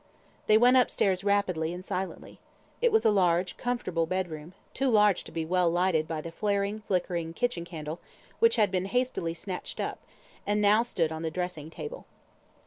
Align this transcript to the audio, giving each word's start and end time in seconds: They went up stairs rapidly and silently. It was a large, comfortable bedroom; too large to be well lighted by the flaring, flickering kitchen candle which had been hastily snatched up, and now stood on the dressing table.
They 0.47 0.57
went 0.57 0.77
up 0.77 0.89
stairs 0.89 1.23
rapidly 1.23 1.71
and 1.75 1.85
silently. 1.85 2.39
It 2.81 2.91
was 2.91 3.05
a 3.05 3.11
large, 3.11 3.55
comfortable 3.55 4.07
bedroom; 4.07 4.53
too 4.73 4.89
large 4.89 5.23
to 5.25 5.31
be 5.31 5.45
well 5.45 5.69
lighted 5.69 6.07
by 6.07 6.21
the 6.21 6.31
flaring, 6.31 6.79
flickering 6.87 7.33
kitchen 7.33 7.65
candle 7.65 7.99
which 8.39 8.55
had 8.55 8.71
been 8.71 8.85
hastily 8.85 9.35
snatched 9.35 9.79
up, 9.79 9.99
and 10.43 10.59
now 10.59 10.81
stood 10.81 11.11
on 11.11 11.21
the 11.21 11.29
dressing 11.29 11.69
table. 11.69 12.07